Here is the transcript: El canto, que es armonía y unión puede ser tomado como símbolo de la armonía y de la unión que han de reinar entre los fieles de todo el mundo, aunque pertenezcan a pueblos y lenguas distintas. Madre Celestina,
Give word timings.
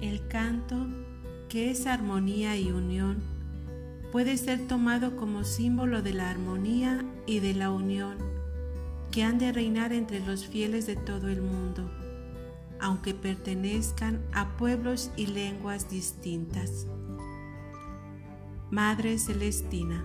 El 0.00 0.26
canto, 0.28 0.86
que 1.48 1.70
es 1.70 1.86
armonía 1.86 2.56
y 2.56 2.70
unión 2.72 3.18
puede 4.12 4.36
ser 4.38 4.66
tomado 4.66 5.16
como 5.16 5.44
símbolo 5.44 6.02
de 6.02 6.14
la 6.14 6.30
armonía 6.30 7.04
y 7.26 7.40
de 7.40 7.54
la 7.54 7.70
unión 7.70 8.16
que 9.10 9.24
han 9.24 9.38
de 9.38 9.52
reinar 9.52 9.92
entre 9.92 10.20
los 10.20 10.46
fieles 10.46 10.86
de 10.86 10.96
todo 10.96 11.28
el 11.28 11.42
mundo, 11.42 11.90
aunque 12.80 13.12
pertenezcan 13.12 14.22
a 14.32 14.56
pueblos 14.56 15.10
y 15.16 15.26
lenguas 15.26 15.90
distintas. 15.90 16.86
Madre 18.70 19.18
Celestina, 19.18 20.04